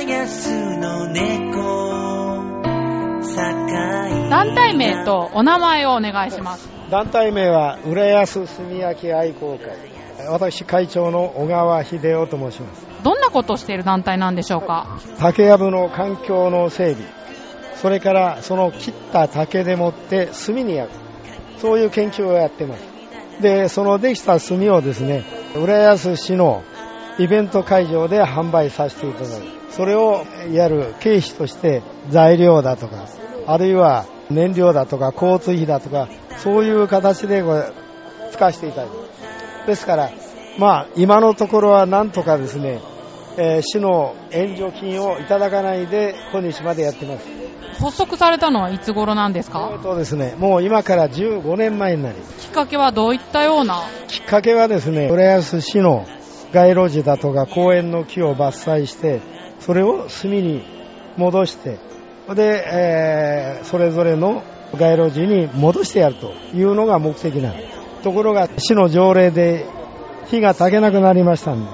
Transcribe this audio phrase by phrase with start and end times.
[0.00, 1.88] 安の猫。
[4.30, 6.68] 団体名とお名前をお願いします。
[6.90, 9.70] 団体名は浦安炭焼き愛好会。
[10.28, 12.86] 私会長の小川秀夫と申します。
[13.02, 14.98] どんなことをしている団体なんでしょうか？
[15.18, 17.08] 竹やぶの環境の整備。
[17.76, 20.96] それからその切った竹でもって炭に焼く。
[21.60, 22.82] そういう研究をやってます。
[23.40, 26.62] でそのできた炭をですね浦安市の
[27.18, 29.42] イベント会場で販売させていただく。
[29.70, 33.06] それをやる経費として材料だとか
[33.46, 37.42] あるいは燃料だとか交通費だとかそういう形で
[38.32, 38.96] 使わせていただいて。
[39.66, 40.10] ですから
[40.58, 42.80] まあ今のところはなんとかですね、
[43.36, 47.28] えー市の援助金をいただかないで今日までやってます。
[47.80, 53.82] 発足されたのはいつ頃なんですえかーとですねもう今から15年前になりきっかけはどういったような？
[54.08, 56.04] きっかけはですね、浦安市の
[56.52, 59.20] 街路樹だとか公園の木を伐採して、
[59.60, 60.62] それを炭に
[61.16, 61.78] 戻して、
[62.34, 64.42] で、えーそれぞれの
[64.78, 68.02] 街路樹に戻してやるというのが目的なんです。
[68.02, 69.66] ところが市の条例で
[70.26, 71.70] 火が焚けなくなりましたんで、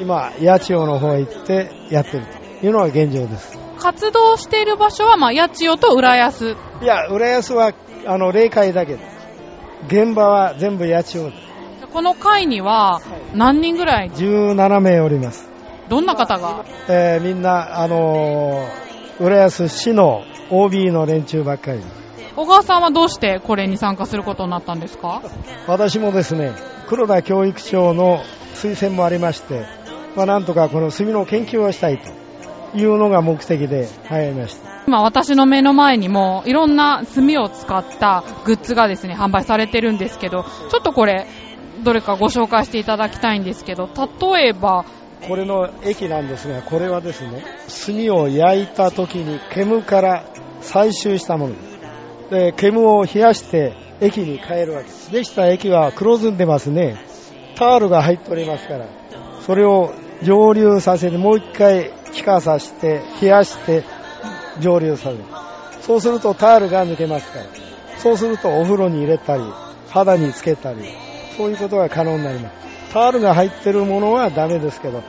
[0.00, 2.26] 今、八千代の方へ行ってやってる
[2.60, 3.58] というのが現状です。
[3.78, 6.56] 活動している場所は、まあ、八千代と浦安。
[6.82, 7.72] いや、浦安は、
[8.06, 9.10] あの、霊界だけです。
[9.86, 11.50] 現場は全部八千代です。
[11.92, 13.00] この会には
[13.34, 15.48] 何人ぐらい、17名おります。
[15.88, 16.64] どんな方が？
[16.88, 18.90] えーみんな、あのー
[19.24, 21.80] 浦安市の OB の連中ばっかり。
[22.36, 25.20] 小川さんはどうしてこれに参加することになったんですか？
[25.66, 26.52] 私もですね、
[26.88, 28.20] 黒田教育長の
[28.54, 29.66] 推薦もありまして、
[30.16, 34.70] まあ、なんとかこの炭の研究をしたいというのが目的で入りました。
[34.86, 41.26] 今私の目の前にもいろんな炭を使ったグッズがですね、販売されてるんですけど、ちょっとこれ、
[41.82, 43.88] どれかご紹介していただきたいんですけど、
[44.32, 44.84] 例えば、
[45.26, 47.44] これの液なんですが、これはですね、
[47.86, 50.24] 炭を焼いた時に煙から
[50.62, 52.30] 採集したものです。
[52.30, 55.12] で、煙を冷やして液に変えるわけです。
[55.12, 57.04] できた液は黒ずんでますね。
[57.56, 58.86] タールが入っておりますから、
[59.42, 59.92] それを
[60.22, 63.84] 蒸留させて、もう一回気化させて、冷やして
[64.60, 65.24] 蒸留させる。
[65.82, 67.46] そうするとタールが抜けますから。
[67.98, 69.42] そうするとお風呂に入れたり、
[69.88, 70.80] 肌につけたり、
[71.40, 72.92] そういうことが可能になります。
[72.92, 75.02] タールが入ってるものはダメですけど、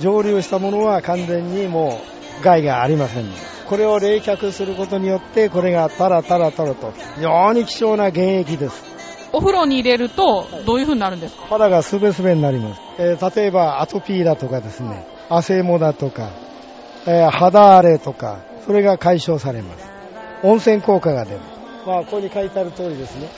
[0.00, 2.00] 蒸留したものは完全にも
[2.40, 3.24] う害がありません。
[3.66, 8.84] これを冷却することによって、これがタラタラタラと、非常に貴重な原液です。
[9.32, 11.42] お風呂に入れるとどういう風になるんですか？
[11.48, 12.80] 肌がすべすべになります。
[12.98, 16.30] えー例えばアトピーだとかですね、汗もだとか、
[17.06, 19.88] えー肌荒れとか、それが解消されます。
[20.42, 21.40] 温泉効果が出る。
[21.86, 23.28] まあ、ここに書いてある通りですね、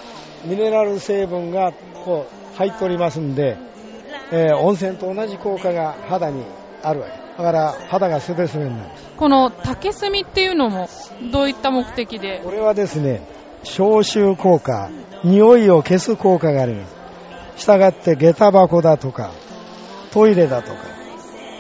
[0.44, 1.72] ミネラル成分が
[2.04, 3.56] こう入っておりますんで、
[4.32, 6.44] えー温泉と同じ効果が肌に
[6.82, 7.12] あるわけ。
[7.42, 8.90] だから肌がすべすべになる。
[9.16, 10.88] この竹炭っていうのも
[11.32, 12.40] どういった目的で？
[12.44, 13.26] これはですね、
[13.62, 14.90] 消臭効果、
[15.24, 17.62] 匂いを消す効果があります。
[17.62, 19.32] したがって下駄箱だとか、
[20.12, 20.78] トイレだとか、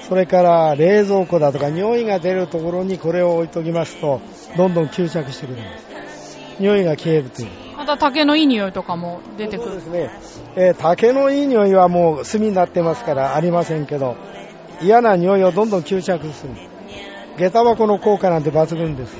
[0.08, 4.20] それから冷蔵庫だとか、匂いが出るところにこれを置いときますと、
[4.56, 6.38] どんどん吸着してくれます。
[6.58, 7.48] 匂いが消えるという。
[7.90, 10.10] また竹のいい匂いとかも出てくるそうですね。
[10.54, 14.16] えー竹のいい匂いはもう炭になってますからありませんけど、
[14.80, 16.52] 嫌な匂いをどんどん吸着する。
[17.36, 19.16] 下駄箱の効果なんて抜群です。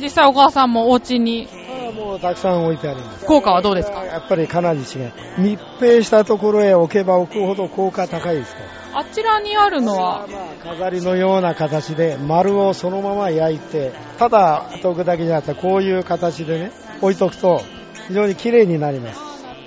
[0.00, 1.48] 実際小川さんもお家に
[1.94, 3.26] もうたくさん置いてあります。
[3.26, 4.04] 効果はどうですか？
[4.04, 5.12] やっぱりかなり違う。
[5.38, 8.60] 密閉したところへ置けば置くほど効果高いですか
[8.92, 8.98] ら。
[8.98, 10.26] あちらにあるのは？
[10.26, 10.38] ま
[10.70, 17.62] あ飾りのような形で丸をそのまま焼いて、ただ置くだけじゃなくてこういう形でね、置いとくと
[18.10, 19.20] 非常に綺麗になります。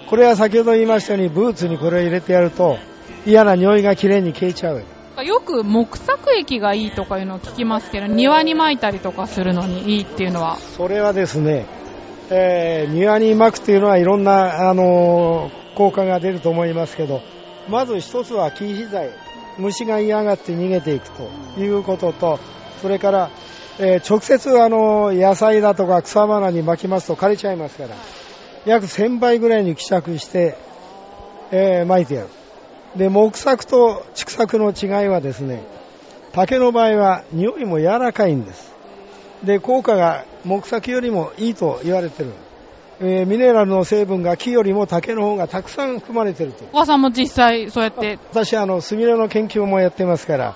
[0.09, 2.77] これは先ほど言いましたようにブーツにこれを入れてやると
[3.25, 4.83] 嫌な匂いが綺麗に消えちゃう。
[5.23, 11.67] よく木作液がいいとかいうのを聞きますけど庭に撒いたりとかするのにいいっていうのはそれはですね、
[12.31, 17.21] えー庭に巻くというのはいろんな、あのー効果が出ると思いますけど、
[17.69, 19.09] まず一つは禁止剤、
[19.57, 22.39] 虫が嫌がって逃げていくということと、
[22.81, 23.29] それから、
[23.79, 27.95] えー直接、あのー野菜だとか草花に巻きますと枯れちゃいますから、
[28.65, 30.55] 約1000倍ぐらいに希釈して、
[31.51, 32.29] えー巻いてやる。
[32.95, 35.63] で、木作と畜作の違いはですね、
[36.31, 38.73] 竹の場合は匂いも柔らかいんです。
[39.43, 42.31] で、効果が木作よりもいいと言われてる。
[43.01, 46.63] えーミネラルの成分が木よりも竹の方がたくさん含まれてると。
[46.65, 50.55] 小川さんも実際そうやって私、あの、スミレの研究もやってますから、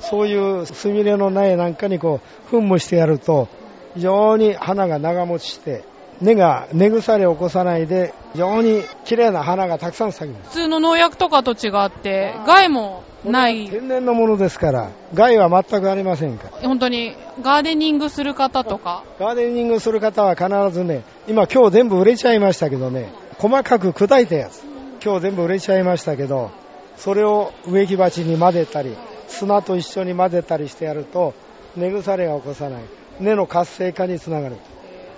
[0.00, 3.48] そういうスミレの苗なんかにこう、噴霧してやると、
[3.94, 5.84] 非常に花が長持ちして、
[6.20, 10.50] 根が根腐れを起こさないで、非常に綺麗な花がたくさん咲きます。
[10.50, 16.68] 普通の農薬とかと違って、害もない、天然のものですから、害は全くありませんから。
[16.68, 24.64] 本当にガーデニングする方とか、ガーデニングする方は必ずね、今今日全部売れちゃいましたけどね、細かく砕いたやつ。
[25.04, 26.50] 今日全部売れちゃいましたけど、
[26.96, 28.96] それを植木鉢に混ぜたり、
[29.28, 31.34] 砂と一緒に混ぜたりしてやると、
[31.76, 32.82] 根腐れが起こさない。
[33.20, 34.56] 根の活性化につながる。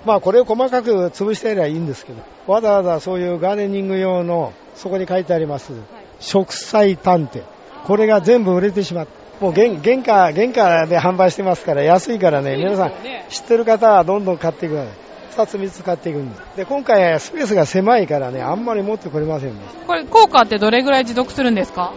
[0.07, 5.73] まあこれを細かく潰してやればいいんですけど、わざわざそういうガーデニング用の、そこに書いてあります、
[6.21, 7.43] 植栽探偵。
[7.85, 9.45] これが全部売れてしまった。
[9.45, 12.93] もう原原価、原価で販売してますから安いからね、皆さん
[13.29, 14.93] 知ってる方はどんどん買ってください。
[15.37, 16.43] 2つ3つ買っていくんです。
[16.57, 19.87] で、今回はスペースが狭いからね、あんまり持ってこれませんでした。
[19.87, 21.93] これ効果ってどれぐらい持続するんですか？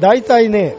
[0.00, 0.76] 大体ね、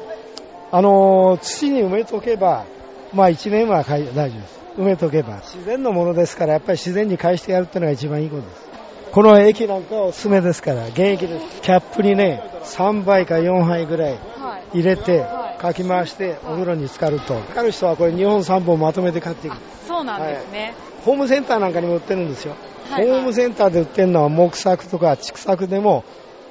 [0.72, 2.66] あのー土に埋めとけば、
[3.14, 4.59] まあ1年は大丈夫です。
[4.78, 5.38] 埋めとけば。
[5.38, 8.70] 自然のものですから、やっぱり自然に返してやるっていうのが一番いいことです。
[9.12, 11.62] この液なんかはおすすめですから、現役です。
[11.62, 14.80] キャップにね、3杯か4杯ぐらいはい。
[14.80, 15.26] 入れて、
[15.58, 17.34] かき回してお風呂に浸かると。
[17.36, 19.58] かかる人はこれ2本3本まとめて買っていく。
[19.88, 20.74] そうなんですね。
[21.04, 22.52] ホームセンターなんかにも売ってるんですよ。
[22.52, 22.70] はいはい
[23.08, 26.04] ホームセンターで売ってるのは木作とか畜作でも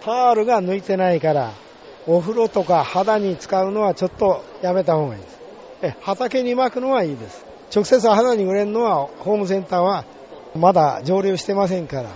[0.05, 1.51] タールが抜いてないから
[2.07, 5.39] お風呂とか肌に使うのはちょっとやめた方がいいです。
[5.83, 7.45] え畑に巻くのはいいです。
[7.75, 10.05] 直接肌に売れるのはホームセンターは
[10.55, 12.11] まだ上流してませんから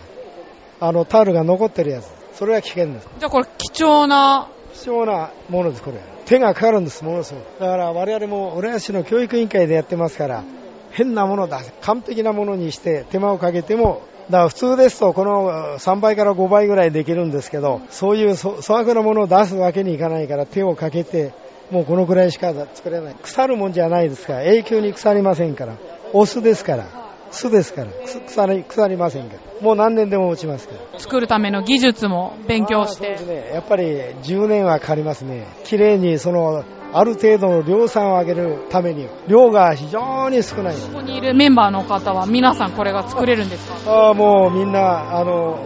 [0.80, 3.08] あのタールが残ってるやつそれは危険です。
[3.18, 6.00] じゃあこれ貴重な、貴重なものです、これ。
[6.24, 7.60] 手がかかるんです、ものすごく。
[7.60, 10.42] だから我々も浦安市の教育委員会でやってますから、
[10.90, 21.32] 変なものだ、完璧なものにして手間をかけても、だから普通ですとこの3倍から5倍ぐらいできるんですけど、そういう粗粗悪なものを出すわけにいかないから手をかけて、
[21.72, 23.16] もうこのくらいしか作れない。
[23.22, 25.76] 腐るもんじゃないですから、永久に腐りませんから。
[26.12, 26.84] お酢ですから。
[27.30, 27.90] 酢ですから。
[27.90, 29.40] く腐り、腐りませんから。
[29.62, 31.00] もう何年でも落ちますから。
[31.00, 33.26] 作るための技術も勉強してそう。
[33.26, 33.50] ですね。
[33.54, 33.84] やっぱり
[34.22, 35.46] 10年はかかりますね。
[35.64, 40.76] 綺麗にその、ある程度の量産を上げるために、量が非常に少ない。
[40.76, 43.90] ここにいるメンバーの方は皆さんこれが作れるんですか？
[43.90, 45.58] ああ、もうみんな、あの、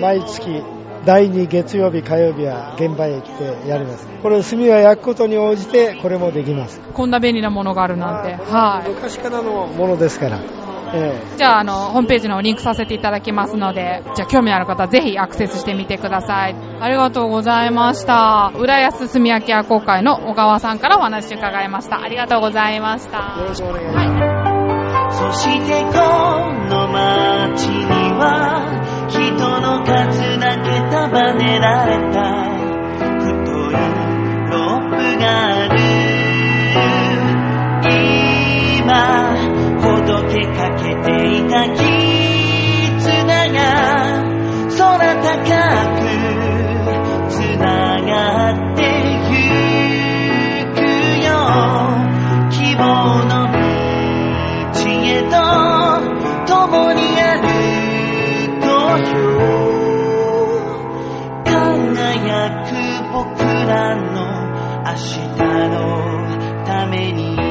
[0.00, 0.62] 毎月、
[1.08, 4.06] 第2月曜日、火曜日は現場へ来てやります。
[4.22, 6.82] これ、炭は焼くことに応じて、これもできます。
[6.92, 8.34] こんな便利なものがあるなんて。
[8.34, 8.90] はい。
[8.90, 10.38] 昔からのものですから。
[10.92, 16.54] えじゃあ、あの、ホームページのリンクさせていただきますので、じゃあ、興味ある方はぜひアクセスしてみてください。
[16.78, 18.52] ありがとうございました。
[18.54, 22.02] 浦安住み焼き屋公会の小川さんからお話伺いました。
[22.02, 23.34] ありがとうございました。
[23.38, 24.08] えよろしくお願いします。
[24.10, 25.32] はい。
[25.32, 25.90] そしてこ
[26.68, 28.77] の街には
[29.08, 32.18] 人の数だけ束ねられた。
[32.98, 33.30] 太
[33.70, 33.72] い
[34.50, 35.74] ロープがある。
[38.78, 38.86] 今
[39.80, 41.06] ほどけかけて
[41.38, 41.84] いた絆
[43.52, 44.28] が。
[44.78, 45.28] 空高
[45.96, 46.00] く
[47.28, 47.64] つな
[48.00, 48.12] が
[48.52, 48.80] って
[49.28, 49.36] ゆ
[50.72, 50.76] く
[51.24, 51.28] よ。
[52.50, 52.80] 希望
[53.24, 53.32] の
[54.72, 55.32] 道へと
[56.46, 57.57] 共に歩こう
[61.44, 62.70] 輝く
[63.12, 64.18] 僕らの
[64.84, 65.28] 明日
[65.70, 65.74] の
[66.64, 67.47] ために